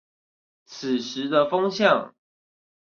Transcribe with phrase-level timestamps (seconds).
[0.65, 2.15] 此時的風向